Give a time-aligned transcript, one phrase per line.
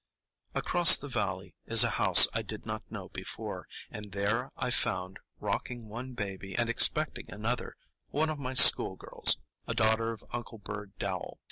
[0.55, 5.19] Across the valley is a house I did not know before, and there I found,
[5.39, 7.75] rocking one baby and expecting another,
[8.09, 9.37] one of my schoolgirls,
[9.67, 11.39] a daughter of Uncle Bird Dowell.